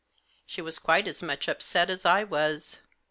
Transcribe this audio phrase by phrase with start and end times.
[0.47, 2.79] She was quite as much upset as I was.